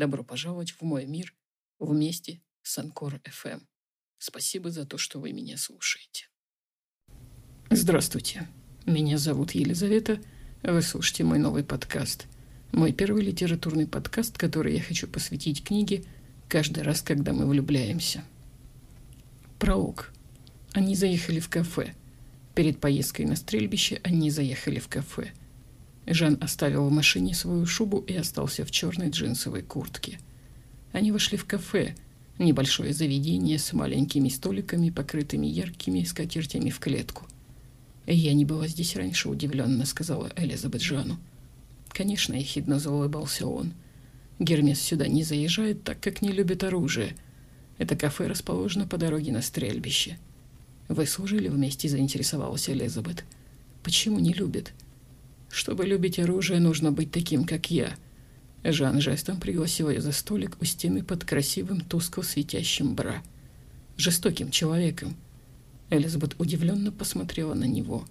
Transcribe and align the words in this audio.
Добро 0.00 0.24
пожаловать 0.24 0.70
в 0.70 0.80
мой 0.80 1.04
мир 1.04 1.34
вместе 1.78 2.40
с 2.62 2.78
Анкор 2.78 3.16
FM. 3.16 3.60
Спасибо 4.16 4.70
за 4.70 4.86
то, 4.86 4.96
что 4.96 5.20
вы 5.20 5.32
меня 5.34 5.58
слушаете. 5.58 6.30
Здравствуйте. 7.68 8.48
Меня 8.86 9.18
зовут 9.18 9.50
Елизавета. 9.50 10.18
Вы 10.62 10.80
слушаете 10.80 11.24
мой 11.24 11.38
новый 11.38 11.64
подкаст. 11.64 12.28
Мой 12.72 12.94
первый 12.94 13.22
литературный 13.22 13.86
подкаст, 13.86 14.38
который 14.38 14.72
я 14.72 14.80
хочу 14.80 15.06
посвятить 15.06 15.62
книге 15.62 16.02
каждый 16.48 16.82
раз, 16.82 17.02
когда 17.02 17.34
мы 17.34 17.46
влюбляемся. 17.46 18.24
Пролог. 19.58 20.14
Они 20.72 20.94
заехали 20.94 21.40
в 21.40 21.50
кафе. 21.50 21.94
Перед 22.54 22.80
поездкой 22.80 23.26
на 23.26 23.36
стрельбище 23.36 24.00
они 24.02 24.30
заехали 24.30 24.78
в 24.78 24.88
кафе. 24.88 25.32
Жан 26.06 26.38
оставил 26.40 26.88
в 26.88 26.92
машине 26.92 27.34
свою 27.34 27.66
шубу 27.66 27.98
и 27.98 28.14
остался 28.14 28.64
в 28.64 28.70
черной 28.70 29.10
джинсовой 29.10 29.62
куртке. 29.62 30.18
Они 30.92 31.12
вошли 31.12 31.36
в 31.38 31.44
кафе, 31.44 31.94
небольшое 32.38 32.92
заведение 32.92 33.58
с 33.58 33.72
маленькими 33.72 34.28
столиками, 34.28 34.90
покрытыми 34.90 35.46
яркими 35.46 36.02
скатертями 36.04 36.70
в 36.70 36.78
клетку. 36.78 37.26
«Я 38.06 38.32
не 38.32 38.44
была 38.44 38.66
здесь 38.66 38.96
раньше»,— 38.96 39.28
удивленно 39.30 39.84
сказала 39.86 40.32
Элизабет 40.36 40.80
Жану. 40.80 41.18
«Конечно»,— 41.90 42.34
ехидно 42.34 42.78
заулыбался 42.78 43.46
он. 43.46 43.74
«Гермес 44.38 44.80
сюда 44.80 45.06
не 45.06 45.22
заезжает, 45.22 45.84
так 45.84 46.00
как 46.00 46.22
не 46.22 46.32
любит 46.32 46.64
оружие. 46.64 47.14
Это 47.78 47.94
кафе 47.94 48.26
расположено 48.26 48.86
по 48.86 48.96
дороге 48.96 49.32
на 49.32 49.42
стрельбище». 49.42 50.18
«Вы 50.88 51.06
служили 51.06 51.48
вместе?»– 51.48 51.88
заинтересовалась 51.90 52.68
Элизабет. 52.68 53.24
«Почему 53.84 54.18
не 54.18 54.32
любит?» 54.32 54.72
«Чтобы 55.50 55.84
любить 55.84 56.18
оружие, 56.18 56.60
нужно 56.60 56.92
быть 56.92 57.10
таким, 57.10 57.44
как 57.44 57.70
я». 57.70 57.94
Жан 58.62 59.00
жестом 59.00 59.40
пригласил 59.40 59.90
ее 59.90 60.00
за 60.00 60.12
столик 60.12 60.56
у 60.60 60.64
стены 60.64 61.02
под 61.02 61.24
красивым, 61.24 61.80
тускло 61.80 62.22
светящим 62.22 62.94
бра. 62.94 63.22
«Жестоким 63.96 64.50
человеком». 64.50 65.16
Элизабет 65.90 66.36
удивленно 66.38 66.92
посмотрела 66.92 67.54
на 67.54 67.64
него. 67.64 68.04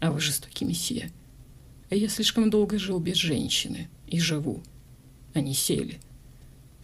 «А 0.00 0.12
вы 0.12 0.20
жестокий 0.20 0.64
месье?» 0.64 1.10
«Я 1.90 2.08
слишком 2.08 2.50
долго 2.50 2.78
жил 2.78 2.98
без 2.98 3.16
женщины. 3.16 3.88
И 4.06 4.20
живу». 4.20 4.62
Они 5.32 5.54
сели. 5.54 5.98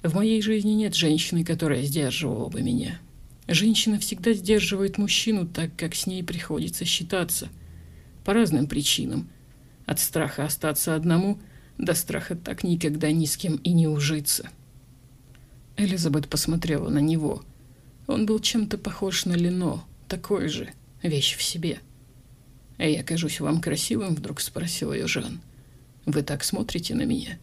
«В 0.02 0.14
моей 0.14 0.40
жизни 0.40 0.70
нет 0.70 0.94
женщины, 0.94 1.44
которая 1.44 1.82
сдерживала 1.82 2.48
бы 2.48 2.62
меня». 2.62 2.98
Женщина 3.48 3.98
всегда 3.98 4.32
сдерживает 4.32 4.96
мужчину 4.96 5.46
так, 5.46 5.74
как 5.76 5.96
с 5.96 6.06
ней 6.06 6.22
приходится 6.22 6.84
считаться. 6.84 7.48
По 8.24 8.32
разным 8.32 8.68
причинам. 8.68 9.28
От 9.90 9.98
страха 9.98 10.44
остаться 10.44 10.94
одному 10.94 11.40
до 11.76 11.94
страха 11.94 12.36
так 12.36 12.62
никогда 12.62 13.10
ни 13.10 13.24
с 13.24 13.36
кем 13.36 13.56
и 13.56 13.72
не 13.72 13.88
ужиться. 13.88 14.48
Элизабет 15.76 16.28
посмотрела 16.28 16.88
на 16.90 17.00
него. 17.00 17.42
Он 18.06 18.24
был 18.24 18.38
чем-то 18.38 18.78
похож 18.78 19.24
на 19.24 19.32
Лено, 19.32 19.82
такой 20.06 20.48
же, 20.48 20.70
вещь 21.02 21.36
в 21.36 21.42
себе. 21.42 21.80
«А 22.78 22.84
я 22.84 23.02
кажусь 23.02 23.40
вам 23.40 23.60
красивым?»— 23.60 24.14
вдруг 24.16 24.40
спросил 24.40 24.92
ее 24.92 25.08
Жан. 25.08 25.40
«Вы 26.06 26.22
так 26.22 26.44
смотрите 26.44 26.94
на 26.94 27.02
меня?» 27.02 27.40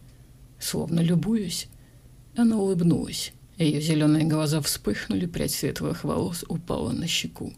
«Словно 0.58 1.00
любуюсь». 1.00 1.68
Она 2.34 2.56
улыбнулась. 2.56 3.34
Ее 3.58 3.82
зеленые 3.82 4.24
глаза 4.24 4.62
вспыхнули, 4.62 5.26
прядь 5.26 5.52
светлых 5.52 6.02
волос 6.02 6.46
упала 6.48 6.92
на 6.92 7.06
щеку. 7.06 7.52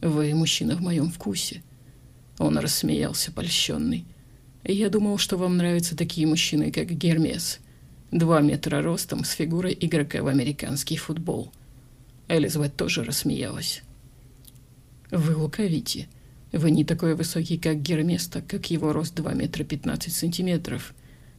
«Вы 0.00 0.34
мужчина 0.34 0.74
в 0.74 0.80
моем 0.80 1.08
вкусе». 1.08 1.62
Он 2.38 2.56
рассмеялся, 2.58 3.32
польщенный. 3.32 4.04
«Я 4.64 4.90
думал, 4.90 5.18
что 5.18 5.36
вам 5.36 5.56
нравятся 5.56 5.96
такие 5.96 6.26
мужчины, 6.26 6.70
как 6.70 6.90
Гермес. 6.90 7.58
Два 8.10 8.40
метра 8.40 8.82
ростом, 8.82 9.24
с 9.24 9.30
фигурой 9.32 9.76
игрока 9.78 10.22
в 10.22 10.28
американский 10.28 10.96
футбол». 10.96 11.52
Элизабет 12.28 12.76
тоже 12.76 13.04
рассмеялась. 13.04 13.82
«Вы 15.10 15.34
лукавите. 15.36 16.08
Вы 16.52 16.70
не 16.70 16.84
такой 16.84 17.14
высокий, 17.14 17.58
как 17.58 17.82
Гермес, 17.82 18.26
так 18.26 18.46
как 18.46 18.70
его 18.70 18.92
рост 18.92 19.14
2 19.14 19.34
метра 19.34 19.64
15 19.64 20.14
сантиметров. 20.14 20.94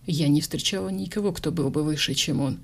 Я 0.05 0.27
не 0.27 0.41
встречала 0.41 0.89
никого, 0.89 1.31
кто 1.31 1.51
был 1.51 1.69
бы 1.69 1.83
выше, 1.83 2.13
чем 2.13 2.41
он. 2.41 2.59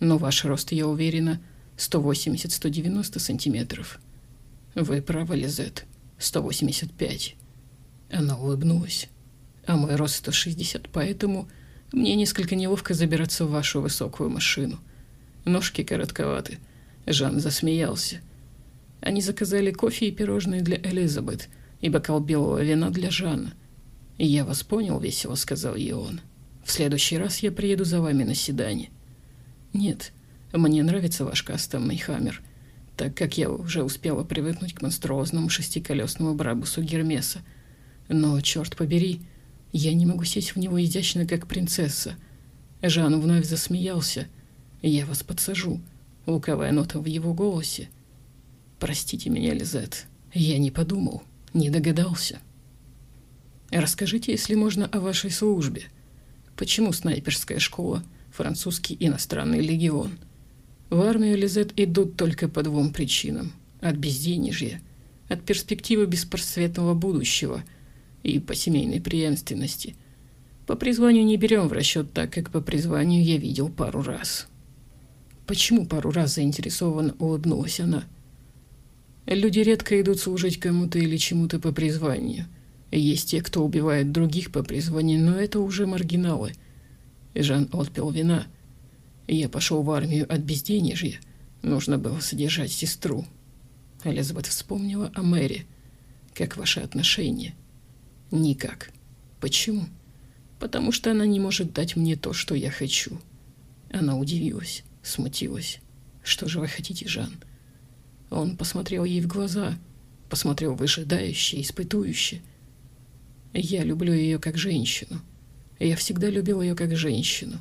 Но 0.00 0.18
ваш 0.18 0.44
рост, 0.44 0.72
я 0.72 0.86
уверена, 0.86 1.40
180-190 1.78 3.18
сантиметров. 3.18 4.00
Вы 4.74 5.00
правы, 5.00 5.36
Лизет. 5.36 5.86
185. 6.18 7.36
Она 8.10 8.36
улыбнулась. 8.36 9.08
А 9.66 9.76
мой 9.76 9.96
рост 9.96 10.16
160, 10.16 10.88
поэтому 10.92 11.48
мне 11.92 12.14
несколько 12.14 12.54
неловко 12.54 12.94
забираться 12.94 13.44
в 13.44 13.50
вашу 13.50 13.80
высокую 13.80 14.30
машину. 14.30 14.78
Ножки 15.44 15.82
коротковаты. 15.82 16.58
Жан 17.06 17.40
засмеялся. 17.40 18.20
Они 19.00 19.20
заказали 19.20 19.70
кофе 19.70 20.08
и 20.08 20.12
пирожные 20.12 20.62
для 20.62 20.76
Элизабет 20.76 21.48
и 21.80 21.88
бокал 21.88 22.20
белого 22.20 22.62
вина 22.62 22.90
для 22.90 23.10
Жана. 23.10 23.54
«Я 24.18 24.44
вас 24.44 24.62
понял»,— 24.62 24.98
весело 25.00 25.34
сказал 25.34 25.76
ей 25.76 25.92
он. 25.92 26.20
«В 26.64 26.72
следующий 26.72 27.18
раз 27.18 27.38
я 27.40 27.52
приеду 27.52 27.84
за 27.84 28.00
вами 28.00 28.24
на 28.24 28.34
седане. 28.34 28.90
Нет, 29.72 30.12
мне 30.52 30.82
нравится 30.82 31.24
ваш 31.24 31.42
кастомный 31.42 31.98
хаммер, 31.98 32.42
так 32.96 33.14
как 33.14 33.36
я 33.36 33.50
уже 33.50 33.82
успела 33.82 34.24
привыкнуть 34.24 34.74
к 34.74 34.82
монструозному 34.82 35.48
шестиколесному 35.50 36.34
брабусу 36.34 36.82
Гермеса. 36.82 37.40
Но, 38.08 38.40
черт 38.40 38.76
побери, 38.76 39.20
я 39.72 39.92
не 39.94 40.06
могу 40.06 40.24
сесть 40.24 40.54
в 40.54 40.58
него 40.58 40.82
изящно, 40.82 41.26
как 41.26 41.46
принцесса. 41.46 42.16
Жан 42.82 43.20
вновь 43.20 43.46
засмеялся. 43.46 44.28
Я 44.82 45.06
вас 45.06 45.22
подсажу. 45.22 45.80
Луковая 46.26 46.72
нота 46.72 46.98
в 46.98 47.06
его 47.06 47.34
голосе. 47.34 47.88
Простите 48.78 49.30
меня, 49.30 49.54
Лизет, 49.54 50.06
я 50.34 50.58
не 50.58 50.70
подумал, 50.70 51.22
не 51.54 51.70
догадался. 51.70 52.40
Расскажите, 53.70 54.32
если 54.32 54.54
можно, 54.54 54.86
о 54.86 55.00
вашей 55.00 55.30
службе. 55.30 55.84
Почему 56.56 56.92
снайперская 56.92 57.58
школа– 57.58 58.04
французский 58.36 58.96
иностранный 59.00 59.60
легион. 59.60 60.18
В 60.90 61.00
армию 61.00 61.36
Лизет 61.36 61.72
идут 61.76 62.16
только 62.16 62.48
по 62.48 62.62
двум 62.62 62.92
причинам. 62.92 63.52
От 63.80 63.96
безденежья, 63.96 64.80
от 65.28 65.42
перспективы 65.42 66.06
беспросветного 66.06 66.94
будущего 66.94 67.64
и 68.26 68.38
по 68.38 68.54
семейной 68.54 69.00
преемственности. 69.00 69.96
По 70.66 70.76
призванию 70.76 71.24
не 71.24 71.36
берем 71.36 71.68
в 71.68 71.72
расчет 71.72 72.12
так, 72.12 72.32
как 72.32 72.50
по 72.50 72.60
призванию 72.60 73.24
я 73.24 73.36
видел 73.36 73.68
пару 73.68 74.02
раз. 74.02 74.48
Почему 75.46 75.86
пару 75.86 76.10
раз 76.10 76.34
заинтересованно 76.34 77.14
улыбнулась 77.18 77.80
она? 77.80 78.04
Люди 79.26 79.60
редко 79.60 80.00
идут 80.00 80.18
служить 80.18 80.58
кому-то 80.58 80.98
или 80.98 81.16
чему-то 81.16 81.58
по 81.60 81.72
призванию. 81.72 82.46
Есть 82.90 83.30
те, 83.30 83.42
кто 83.42 83.64
убивает 83.64 84.12
других 84.12 84.52
по 84.52 84.62
призванию, 84.62 85.20
но 85.20 85.36
это 85.36 85.60
уже 85.60 85.86
маргиналы– 85.86 86.52
Жан 87.42 87.68
отпил 87.72 88.10
вина. 88.10 88.46
Я 89.26 89.48
пошел 89.48 89.82
в 89.82 89.90
армию 89.90 90.32
от 90.32 90.40
безденежья. 90.40 91.20
Нужно 91.62 91.98
было 91.98 92.20
содержать 92.20 92.72
сестру. 92.72 93.26
Элизабет 94.04 94.46
вспомнила 94.46 95.10
о 95.14 95.22
Мэри. 95.22 95.66
Как 96.34 96.56
ваши 96.56 96.80
отношения? 96.80 97.54
Никак. 98.30 98.90
Почему? 99.40 99.86
Потому 100.58 100.92
что 100.92 101.10
она 101.10 101.26
не 101.26 101.38
может 101.38 101.72
дать 101.72 101.96
мне 101.96 102.16
то, 102.16 102.32
что 102.32 102.54
я 102.54 102.70
хочу. 102.70 103.20
Она 103.90 104.16
удивилась, 104.16 104.82
смутилась. 105.02 105.80
Что 106.22 106.48
же 106.48 106.58
вы 106.58 106.68
хотите, 106.68 107.06
Жан? 107.06 107.32
Он 108.30 108.56
посмотрел 108.56 109.04
ей 109.04 109.20
в 109.20 109.28
глаза, 109.28 109.78
посмотрел 110.28 110.74
выжидающе, 110.74 111.60
испытующе. 111.60 112.42
Я 113.52 113.84
люблю 113.84 114.12
ее 114.12 114.38
как 114.38 114.56
женщину. 114.56 115.20
Я 115.78 115.96
всегда 115.96 116.28
любил 116.28 116.62
ее 116.62 116.74
как 116.74 116.96
женщину, 116.96 117.60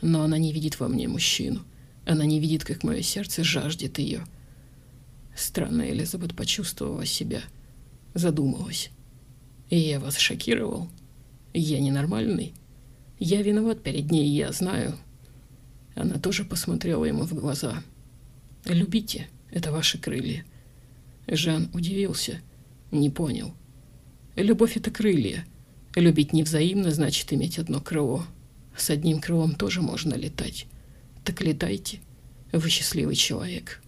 но 0.00 0.22
она 0.22 0.38
не 0.38 0.52
видит 0.52 0.80
во 0.80 0.88
мне 0.88 1.08
мужчину. 1.08 1.62
Она 2.06 2.24
не 2.24 2.40
видит, 2.40 2.64
как 2.64 2.84
мое 2.84 3.02
сердце 3.02 3.42
жаждет 3.42 3.98
ее. 3.98 4.24
Странно 5.34 5.82
Элизабет 5.90 6.34
почувствовала 6.34 7.04
себя, 7.04 7.42
задумалась. 8.14 8.90
Я 9.70 9.98
вас 9.98 10.16
шокировал? 10.16 10.88
Я 11.52 11.80
ненормальный? 11.80 12.54
Я 13.18 13.42
виноват 13.42 13.82
перед 13.82 14.10
ней, 14.10 14.28
я 14.28 14.52
знаю. 14.52 14.96
Она 15.96 16.18
тоже 16.18 16.44
посмотрела 16.44 17.04
ему 17.06 17.24
в 17.24 17.32
глаза. 17.32 17.82
«Любите, 18.66 19.28
это 19.50 19.72
ваши 19.72 19.98
крылья». 19.98 20.44
Жан 21.26 21.70
удивился, 21.72 22.40
не 22.92 23.08
понял. 23.08 23.54
«Любовь— 24.36 24.76
это 24.76 24.90
крылья. 24.90 25.46
Любить 25.94 26.34
невзаимно 26.34 26.90
значит 26.90 27.32
иметь 27.32 27.58
одно 27.58 27.80
крыло. 27.80 28.26
С 28.76 28.90
одним 28.90 29.20
крылом 29.20 29.54
тоже 29.54 29.80
можно 29.80 30.14
летать. 30.14 30.66
Так 31.24 31.40
летайте, 31.40 32.00
вы 32.52 32.68
счастливый 32.68 33.16
человек». 33.16 33.82